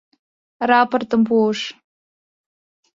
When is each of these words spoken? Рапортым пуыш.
Рапортым 0.69 1.21
пуыш. 1.27 1.59